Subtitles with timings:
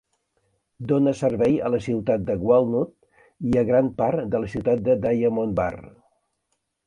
[0.91, 2.95] Dóna servei a la ciutat de Walnut
[3.51, 5.73] i a gran part de la ciutat de Diamond Bar.